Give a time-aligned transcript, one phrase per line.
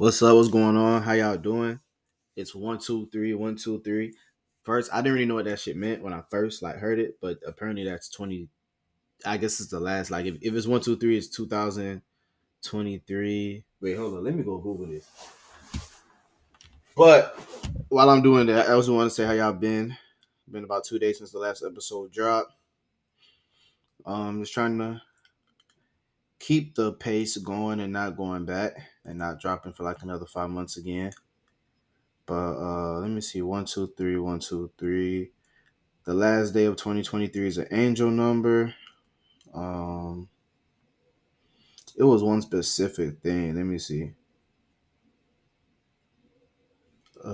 [0.00, 0.34] What's up?
[0.34, 1.02] What's going on?
[1.02, 1.78] How y'all doing?
[2.34, 4.14] It's one, two, three, one, two, three.
[4.62, 7.18] First, I didn't really know what that shit meant when I first like heard it,
[7.20, 8.48] but apparently that's twenty.
[9.26, 10.10] I guess it's the last.
[10.10, 12.00] Like if, if it's one, two, three, it's two thousand
[12.64, 13.62] twenty-three.
[13.82, 14.24] Wait, hold on.
[14.24, 15.06] Let me go Google this.
[16.96, 17.38] But
[17.90, 19.94] while I'm doing that, I also want to say how y'all been.
[20.50, 22.54] Been about two days since the last episode dropped.
[24.06, 25.02] Um, just trying to
[26.38, 30.50] keep the pace going and not going back and not dropping for like another five
[30.50, 31.12] months again.
[32.26, 33.42] But uh let me see.
[33.42, 35.32] One, two, three, one, two, three.
[36.04, 38.74] The last day of 2023 is an angel number.
[39.54, 40.28] Um
[41.96, 43.56] it was one specific thing.
[43.56, 44.12] Let me see.
[47.24, 47.28] Uh,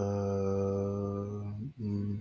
[1.81, 2.21] mm.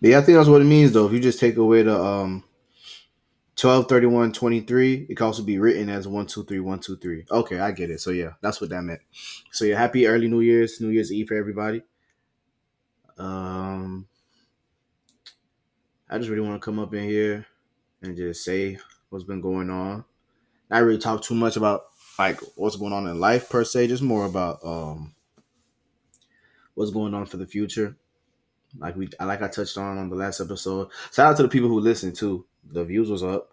[0.00, 1.06] But yeah, I think that's what it means though.
[1.06, 2.44] If you just take away the um
[3.58, 7.24] 12 31 23 it can also be written as 1 2 3 1 2 3
[7.28, 8.00] okay i get it.
[8.00, 9.00] So yeah that's what that meant.
[9.50, 11.82] So yeah happy early new year's new year's eve for everybody.
[13.18, 14.06] Um
[16.08, 17.46] i just really want to come up in here
[18.00, 18.78] and just say
[19.10, 20.04] what's been going on.
[20.70, 24.04] Not really talk too much about like what's going on in life per se just
[24.04, 25.16] more about um
[26.74, 27.96] what's going on for the future.
[28.78, 30.90] Like we like i touched on on the last episode.
[31.12, 33.50] Shout out to the people who listen too the views was up.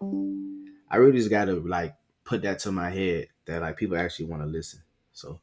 [0.90, 4.42] I really just gotta like put that to my head that like people actually want
[4.42, 4.80] to listen.
[5.12, 5.40] So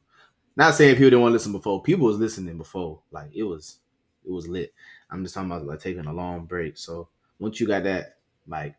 [0.56, 1.82] not saying people didn't want to listen before.
[1.82, 3.00] People was listening before.
[3.10, 3.78] Like it was
[4.24, 4.72] it was lit.
[5.10, 6.78] I'm just talking about like taking a long break.
[6.78, 8.76] So once you got that like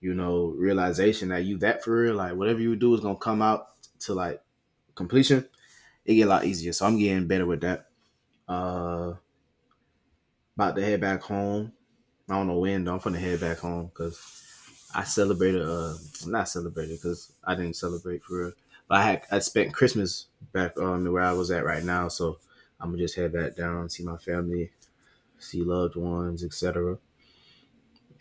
[0.00, 3.42] you know realization that you that for real, like whatever you do is gonna come
[3.42, 3.68] out
[4.00, 4.42] to like
[4.94, 5.48] completion,
[6.04, 6.72] it get a lot easier.
[6.72, 7.88] So I'm getting better with that.
[8.48, 9.14] Uh
[10.54, 11.72] about to head back home
[12.30, 12.92] I don't know when though.
[12.92, 14.44] I'm gonna head back home because
[14.94, 15.62] I celebrated.
[15.62, 15.94] Uh,
[16.26, 18.52] not celebrated because I didn't celebrate for real.
[18.88, 22.38] But I had I spent Christmas back um where I was at right now, so
[22.80, 24.70] I'm gonna just head back down, see my family,
[25.38, 26.98] see loved ones, etc.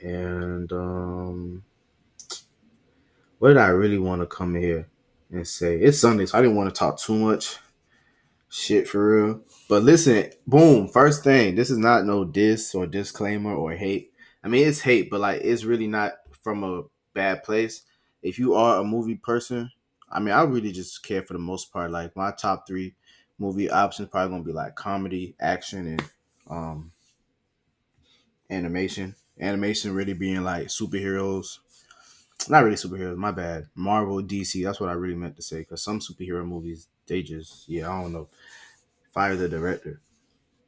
[0.01, 1.63] And um,
[3.37, 4.87] what did I really want to come here
[5.31, 5.77] and say?
[5.77, 7.57] It's Sunday, so I didn't want to talk too much
[8.49, 9.41] shit for real.
[9.67, 14.13] But listen, boom, first thing, this is not no diss or disclaimer or hate.
[14.43, 16.83] I mean, it's hate, but like it's really not from a
[17.13, 17.83] bad place.
[18.21, 19.71] If you are a movie person,
[20.11, 21.91] I mean, I really just care for the most part.
[21.91, 22.95] Like my top three
[23.37, 26.03] movie options probably gonna be like comedy, action, and
[26.49, 26.91] um
[28.49, 29.15] animation.
[29.39, 31.59] Animation really being like superheroes.
[32.49, 33.67] Not really superheroes, my bad.
[33.75, 35.63] Marvel, DC, that's what I really meant to say.
[35.63, 38.29] Cause some superhero movies, they just yeah, I don't know
[39.11, 40.01] fire the director.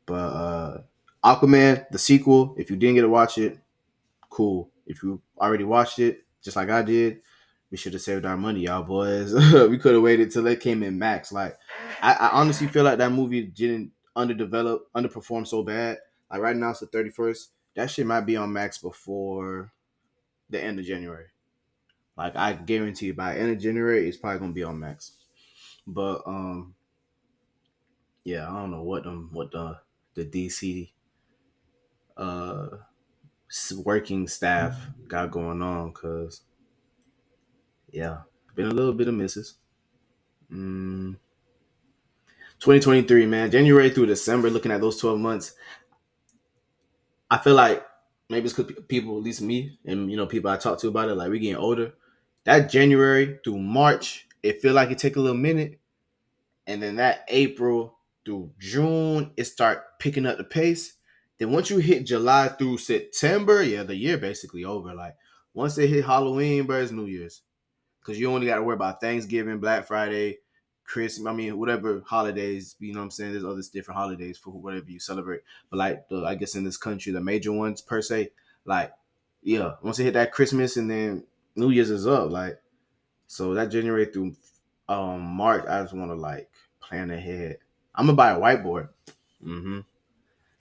[0.05, 0.81] But uh
[1.23, 3.59] Aquaman, the sequel, if you didn't get to watch it,
[4.29, 4.69] cool.
[4.87, 7.21] If you already watched it, just like I did,
[7.69, 9.33] we should have saved our money, y'all boys.
[9.69, 11.31] we could have waited till it came in max.
[11.31, 11.57] Like,
[12.01, 15.99] I, I, honestly feel like that movie didn't underdevelop, underperform so bad.
[16.31, 17.51] Like right now, it's the thirty first.
[17.75, 19.71] That shit might be on max before
[20.49, 21.27] the end of January.
[22.17, 25.13] Like I guarantee you by end of January, it's probably gonna be on max.
[25.87, 26.75] But um,
[28.23, 29.79] yeah, I don't know what them what the
[30.13, 30.91] the DC
[32.17, 32.67] uh
[33.83, 36.41] working staff got going on because
[37.91, 38.19] yeah,
[38.55, 39.55] been a little bit of misses.
[40.51, 41.17] Mm.
[42.59, 45.53] 2023, man, January through December, looking at those 12 months,
[47.29, 47.83] I feel like
[48.29, 51.09] maybe it's because people, at least me, and you know, people I talk to about
[51.09, 51.93] it, like we're getting older.
[52.43, 55.79] That January through March, it feel like it take a little minute,
[56.67, 60.93] and then that April through June, it start picking up the pace.
[61.37, 64.93] Then once you hit July through September, yeah, the year basically over.
[64.93, 65.15] Like
[65.53, 67.41] once they hit Halloween, bro, it's New Year's.
[68.03, 70.39] Cause you only got to worry about Thanksgiving, Black Friday,
[70.83, 71.27] Christmas.
[71.27, 72.75] I mean, whatever holidays.
[72.79, 73.31] You know what I'm saying?
[73.31, 75.41] There's other different holidays for whatever you celebrate.
[75.69, 78.31] But like, the, I guess in this country, the major ones per se,
[78.65, 78.91] like,
[79.43, 81.25] yeah, once they hit that Christmas and then
[81.55, 82.59] New Year's is up, like,
[83.31, 84.35] so that January through
[84.89, 86.49] um March, I just want to like
[86.81, 87.57] plan ahead
[87.95, 88.89] I'm gonna buy a whiteboard.
[89.45, 89.79] Mm-hmm.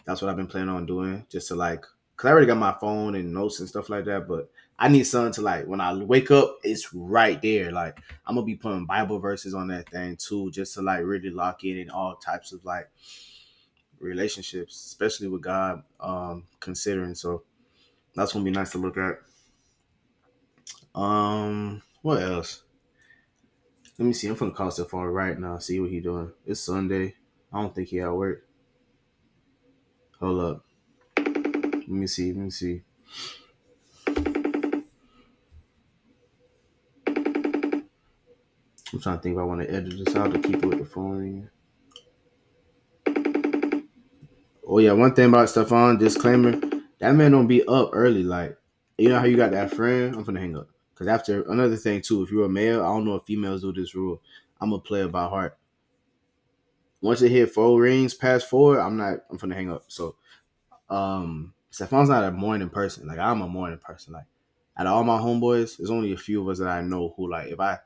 [0.04, 1.82] That's what I've been planning on doing, just to like,
[2.16, 4.26] cause I already got my phone and notes and stuff like that.
[4.26, 7.70] But I need something to like when I wake up, it's right there.
[7.70, 11.30] Like I'm gonna be putting Bible verses on that thing too, just to like really
[11.30, 12.90] lock in in all types of like
[14.00, 15.82] relationships, especially with God.
[16.00, 17.44] Um, considering so
[18.14, 19.18] that's gonna be nice to look at.
[20.94, 22.62] Um, what else?
[23.98, 24.28] Let me see.
[24.28, 25.58] I'm gonna call Safari right now.
[25.58, 26.32] See what he doing.
[26.46, 27.14] It's Sunday.
[27.52, 28.46] I don't think he at work.
[30.20, 30.64] Hold up.
[31.18, 32.32] Let me see.
[32.32, 32.82] Let me see.
[38.92, 40.78] I'm trying to think if I want to edit this out to keep it with
[40.78, 41.50] the phone.
[44.66, 46.58] Oh yeah, one thing about Stefan, disclaimer,
[47.00, 48.22] that man don't be up early.
[48.22, 48.56] Like,
[48.98, 50.14] you know how you got that friend?
[50.14, 50.68] I'm gonna hang up.
[51.00, 53.72] Cause after another thing too, if you're a male, I don't know if females do
[53.72, 54.20] this rule.
[54.60, 55.56] I'm a player by heart.
[57.00, 59.20] Once it hit four rings past four, I'm not.
[59.30, 59.84] I'm gonna hang up.
[59.88, 60.16] So,
[60.90, 63.08] um, Stefan's not a morning person.
[63.08, 64.12] Like I'm a morning person.
[64.12, 64.26] Like,
[64.76, 67.30] out of all my homeboys, there's only a few of us that I know who
[67.30, 67.78] like if I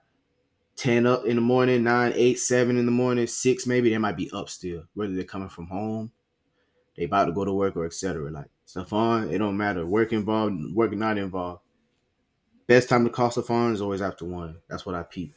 [0.74, 4.16] ten up in the morning, nine, eight, seven in the morning, six maybe, they might
[4.16, 4.82] be up still.
[4.94, 6.10] Whether they're coming from home
[6.96, 8.30] they about to go to work or etc.
[8.30, 9.86] Like Stefan, it don't matter.
[9.86, 11.62] Work involved, work not involved.
[12.66, 14.56] Best time to cost call Stefan is always after one.
[14.68, 15.34] That's what I peep.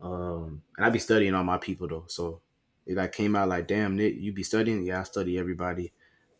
[0.00, 2.04] Um, and I be studying all my people though.
[2.08, 2.40] So
[2.86, 4.84] if I came out like, damn, Nick, you be studying?
[4.84, 5.92] Yeah, I study everybody.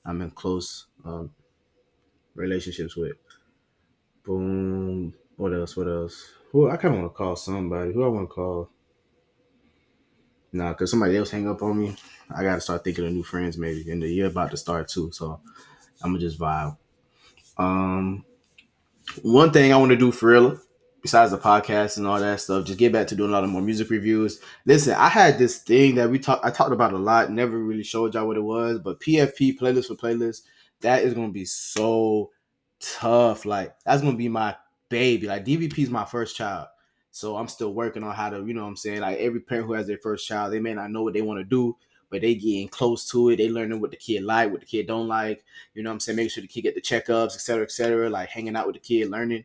[0.04, 1.30] I'm in close um,
[2.34, 3.16] relationships with.
[4.24, 5.14] Boom.
[5.36, 5.76] What else?
[5.76, 6.32] What else?
[6.52, 7.92] Who I kind of want to call somebody.
[7.92, 8.70] Who I want to call?
[10.52, 11.96] Nah, cause somebody else hang up on me.
[12.34, 13.90] I gotta start thinking of new friends maybe.
[13.90, 15.40] And the year about to start too, so
[16.02, 16.76] I'm gonna just vibe.
[17.58, 18.24] Um,
[19.22, 20.60] one thing I want to do for real,
[21.02, 23.50] besides the podcast and all that stuff, just get back to doing a lot of
[23.50, 24.40] more music reviews.
[24.66, 27.82] Listen, I had this thing that we talked, I talked about a lot, never really
[27.82, 30.42] showed y'all what it was, but PFP playlist for playlist,
[30.80, 32.30] that is gonna be so
[32.80, 33.44] tough.
[33.44, 34.56] Like that's gonna be my
[34.88, 35.26] baby.
[35.26, 36.68] Like DVP is my first child.
[37.10, 39.00] So I'm still working on how to, you know what I'm saying?
[39.00, 41.40] Like every parent who has their first child, they may not know what they want
[41.40, 41.76] to do,
[42.10, 43.36] but they getting close to it.
[43.36, 45.44] They learning what the kid like, what the kid don't like.
[45.74, 46.16] You know what I'm saying?
[46.16, 48.10] Making sure the kid get the checkups, et cetera, et cetera.
[48.10, 49.44] Like hanging out with the kid, learning.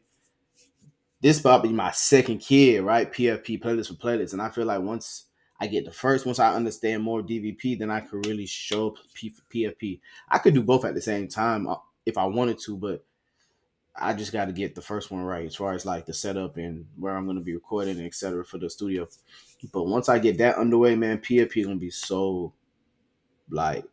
[1.21, 3.11] This probably my second kid, right?
[3.11, 4.33] PFP playlist for playlists.
[4.33, 5.25] And I feel like once
[5.59, 10.01] I get the first, once I understand more DVP, then I could really show PFP.
[10.29, 13.05] I could do both at the same time uh, if I wanted to, but
[13.97, 16.57] I just got to get the first one right as far as like the setup
[16.57, 18.43] and where I'm going to be recording, etc.
[18.43, 19.07] for the studio.
[19.71, 22.53] But once I get that underway, man, PFP gonna be so
[23.49, 23.85] like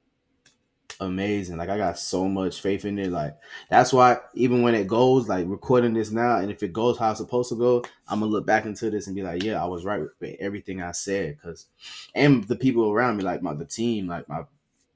[1.01, 1.57] amazing.
[1.57, 3.11] Like I got so much faith in it.
[3.11, 3.37] Like
[3.71, 7.11] that's why even when it goes, like recording this now, and if it goes how
[7.11, 9.67] it's supposed to go, I'm gonna look back into this and be like, yeah, I
[9.67, 11.41] was right with everything I said.
[11.41, 11.67] Cause
[12.15, 14.43] and the people around me, like my the team, like my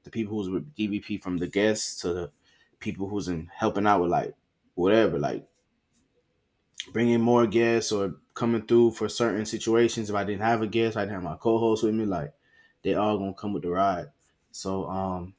[0.05, 2.31] the people who's with DVP from the guests to the
[2.79, 4.35] people who's in helping out with like
[4.77, 5.49] whatever, like
[6.93, 10.09] bringing more guests or coming through for certain situations.
[10.09, 12.05] If I didn't have a guest, I didn't have my co-host with me.
[12.05, 12.33] Like
[12.85, 14.07] they all gonna come with the ride.
[14.53, 15.35] So um,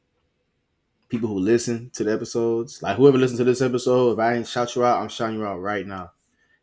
[1.07, 4.47] people who listen to the episodes, like whoever listens to this episode, if I ain't
[4.47, 6.11] shout you out, I'm shouting you out right now.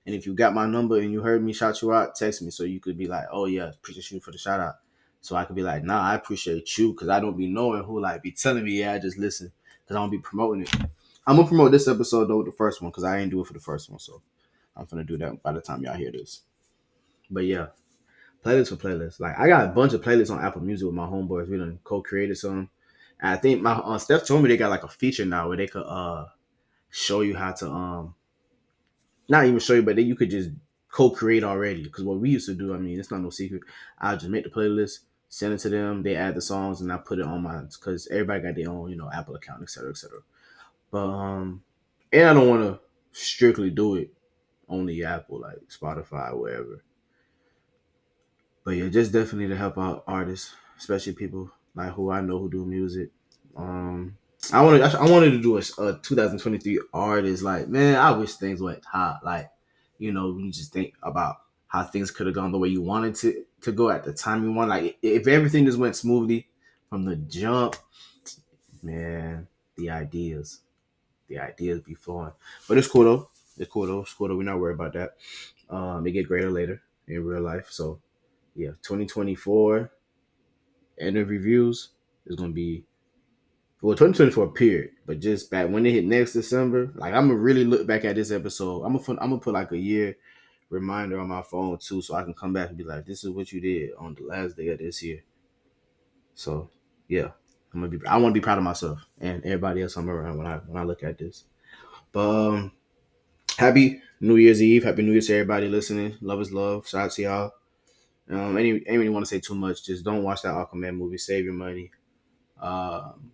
[0.07, 2.51] And if you got my number and you heard me shout you out, text me
[2.51, 4.75] so you could be like, oh yeah, appreciate you for the shout out.
[5.23, 8.01] So I could be like, nah, I appreciate you because I don't be knowing who
[8.01, 9.51] like be telling me, yeah, I just listen
[9.83, 10.75] because I don't be promoting it.
[11.27, 13.55] I'm gonna promote this episode though, the first one, because I ain't do it for
[13.55, 13.99] the first one.
[13.99, 14.21] So
[14.77, 16.43] I'm gonna do that by the time y'all hear this.
[17.31, 17.69] But yeah,
[18.45, 19.21] playlist for playlist.
[19.21, 21.49] Like I got a bunch of playlists on Apple Music with my homeboys.
[21.49, 22.71] We done co-created some.
[23.21, 25.57] And I think my uh, Steph told me they got like a feature now where
[25.57, 26.27] they could uh
[26.91, 28.15] show you how to um
[29.29, 30.51] not even show you, but then you could just
[30.91, 31.83] co-create already.
[31.83, 33.63] Because what we used to do, I mean, it's not no secret.
[33.99, 36.99] I just make the playlist, send it to them, they add the songs, and I
[36.99, 37.69] put it on mine.
[37.73, 40.19] Because everybody got their own, you know, Apple account, etc., etc.
[40.95, 41.65] But um,
[42.13, 42.79] and I don't want to
[43.11, 44.15] strictly do it
[44.69, 46.85] only Apple, like Spotify, wherever.
[48.65, 52.49] But yeah, just definitely to help out artists, especially people like who I know who
[52.49, 53.11] do music.
[53.57, 54.17] Um,
[54.53, 57.43] I wanted I wanted to do a, a 2023 artist.
[57.43, 59.25] Like, man, I wish things went hot.
[59.25, 59.51] Like,
[59.99, 62.83] you know, when you just think about how things could have gone the way you
[62.83, 64.69] wanted to to go at the time you want.
[64.69, 66.47] Like, if everything just went smoothly
[66.89, 67.75] from the jump,
[68.81, 70.61] man, the ideas
[71.29, 72.33] the ideas be flowing.
[72.69, 73.31] But it's cool though.
[73.57, 74.01] It's cool though.
[74.01, 74.37] It's cool though.
[74.37, 75.17] We're not worried about that.
[75.69, 77.69] Um, they get greater later in real life.
[77.71, 78.01] So
[78.55, 79.91] yeah, 2024
[80.99, 81.91] end of reviews
[82.27, 82.85] is gonna be
[83.81, 84.91] well 2024 period.
[85.07, 88.17] But just back when they hit next December, like I'm gonna really look back at
[88.17, 88.83] this episode.
[88.83, 90.17] I'm gonna I'm gonna put like a year
[90.71, 93.31] reminder on my phone too, so I can come back and be like, this is
[93.31, 95.23] what you did on the last day of this year.
[96.35, 96.71] So
[97.09, 97.33] yeah,
[97.75, 98.07] I'm gonna be.
[98.07, 100.81] I want to be proud of myself and everybody else I'm around when I when
[100.81, 101.45] I look at this.
[102.13, 102.73] But um,
[103.59, 104.85] happy New Year's Eve.
[104.85, 106.17] Happy New Year to everybody listening.
[106.21, 106.87] Love is love.
[106.89, 107.53] Shout out to y'all.
[108.31, 109.85] Um, any anyone want to say too much?
[109.85, 111.19] Just don't watch that Aquaman movie.
[111.19, 111.91] Save your money.
[112.61, 113.33] Um,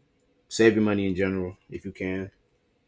[0.49, 2.31] save your money in general if you can.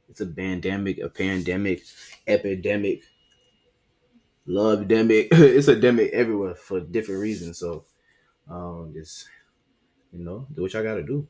[0.09, 1.83] It's a pandemic, a pandemic,
[2.27, 3.03] epidemic,
[4.47, 5.29] love demic.
[5.31, 7.59] it's a demic everywhere for different reasons.
[7.59, 7.85] So,
[8.51, 9.29] um, just
[10.13, 11.29] you know, do what y'all gotta do.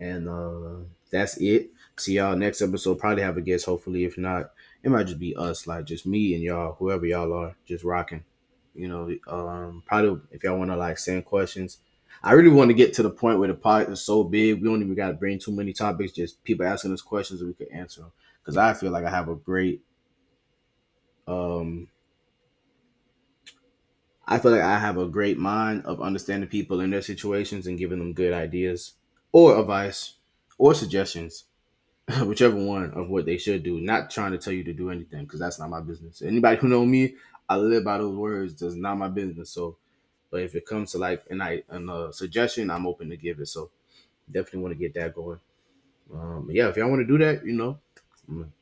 [0.00, 1.70] And uh, that's it.
[1.96, 2.98] See y'all next episode.
[2.98, 4.04] Probably have a guest, hopefully.
[4.04, 4.52] If not,
[4.82, 8.24] it might just be us, like just me and y'all, whoever y'all are, just rocking.
[8.74, 11.78] You know, um, probably if y'all want to like send questions.
[12.22, 14.68] I really want to get to the point where the pod is so big, we
[14.68, 16.12] don't even got to bring too many topics.
[16.12, 18.12] Just people asking us questions and we could answer them.
[18.42, 19.82] Because I feel like I have a great,
[21.26, 21.88] um,
[24.26, 27.78] I feel like I have a great mind of understanding people in their situations and
[27.78, 28.94] giving them good ideas
[29.32, 30.14] or advice
[30.58, 31.44] or suggestions,
[32.22, 33.80] whichever one of what they should do.
[33.80, 36.22] Not trying to tell you to do anything because that's not my business.
[36.22, 37.14] Anybody who know me,
[37.48, 38.54] I live by those words.
[38.60, 39.50] That's not my business.
[39.50, 39.76] So,
[40.30, 43.40] but if it comes to like an I an, a suggestion, I'm open to give
[43.40, 43.46] it.
[43.46, 43.70] So,
[44.30, 45.40] definitely want to get that going.
[46.12, 47.78] Um, yeah, if y'all want to do that, you know,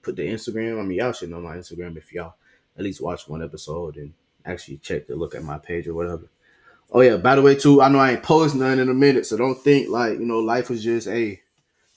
[0.02, 0.80] put the Instagram.
[0.80, 2.34] I mean, y'all should know my Instagram if y'all
[2.76, 4.12] at least watch one episode and
[4.44, 6.28] actually check to look at my page or whatever.
[6.90, 9.26] Oh yeah, by the way, too, I know I ain't post none in a minute,
[9.26, 11.40] so don't think like you know life was just a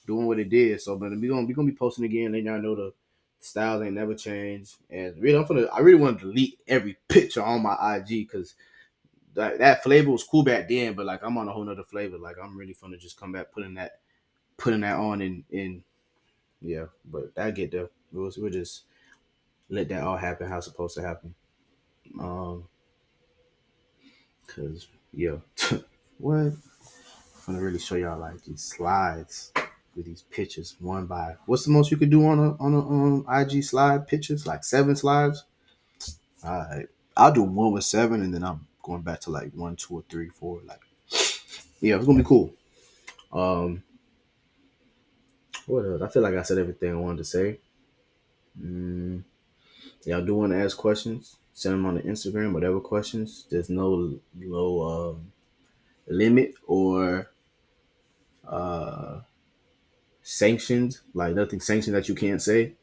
[0.06, 0.82] doing what it did.
[0.82, 2.94] So, but we gonna we gonna be posting again, letting y'all know the
[3.40, 4.76] styles ain't never changed.
[4.90, 8.56] And really, I'm gonna I really want to delete every picture on my IG because
[9.34, 12.18] that that flavor was cool back then, but like I'm on a whole nother flavor.
[12.18, 14.00] Like I'm really gonna just come back putting that
[14.58, 15.84] putting that on and in
[16.62, 17.90] yeah, but I get there.
[18.12, 18.84] We'll, we'll just
[19.70, 21.34] let that all happen how it's supposed to happen.
[22.20, 22.68] Um,
[24.56, 25.42] cause yo,
[26.18, 26.54] what?
[27.48, 29.52] I'm gonna really show y'all like these slides
[29.96, 31.36] with these pictures one by.
[31.46, 34.46] What's the most you could do on a on a um, IG slide pictures?
[34.48, 35.44] Like seven slides.
[36.44, 39.76] All right, I'll do one with seven, and then I'm going back to like one,
[39.76, 40.62] two, or three, four.
[40.66, 40.82] Like,
[41.82, 42.54] yeah, it's gonna be cool.
[43.34, 43.84] Um,
[45.66, 46.02] what else?
[46.02, 47.60] I feel like I said everything I wanted to say.
[48.62, 49.24] Mm,
[50.06, 51.38] y'all do want to ask questions?
[51.54, 52.54] Send them on the Instagram.
[52.54, 53.46] Whatever questions.
[53.50, 55.32] There's no no um,
[56.08, 57.30] limit or
[58.48, 59.22] uh,
[60.22, 61.02] sanctions.
[61.14, 62.74] Like nothing sanctioned that you can't say.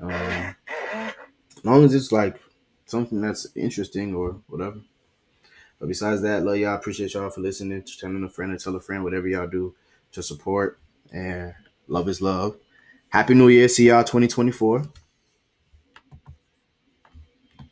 [0.00, 2.40] Um, as long as it's like
[2.86, 4.80] something that's interesting or whatever.
[5.78, 6.74] But besides that, love y'all.
[6.74, 9.74] Appreciate y'all for listening, telling a friend and tell a friend, whatever y'all do
[10.12, 10.78] to support.
[11.12, 11.54] And
[11.88, 12.56] love is love.
[13.08, 13.68] Happy New Year.
[13.68, 14.84] See y'all 2024.